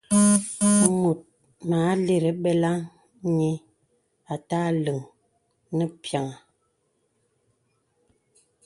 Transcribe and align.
Mùt 0.77 1.19
mà 1.69 1.77
àlìrī 1.91 2.31
beləŋghi 2.43 3.51
à 4.33 4.35
tà 4.47 4.57
àleŋ 4.69 4.99
nə 5.77 5.85
pīaŋha. 6.01 6.37